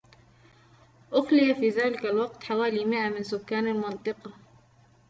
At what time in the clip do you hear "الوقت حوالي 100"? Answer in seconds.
2.05-3.09